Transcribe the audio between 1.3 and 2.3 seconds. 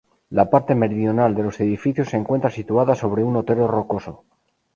de los edificios se